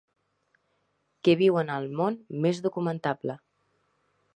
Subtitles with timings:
[1.27, 3.41] Que viuen al món més documentable.